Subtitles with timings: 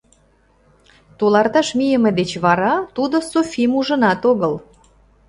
[1.17, 4.53] Туларташ мийыме деч вара тудо Софим ужынат огыл.